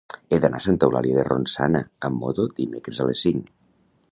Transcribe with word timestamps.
He 0.35 0.37
d'anar 0.43 0.61
a 0.61 0.65
Santa 0.67 0.87
Eulàlia 0.87 1.17
de 1.17 1.25
Ronçana 1.27 1.81
amb 2.09 2.25
moto 2.25 2.47
dimecres 2.61 3.03
a 3.05 3.09
les 3.11 3.25
cinc. 3.29 3.53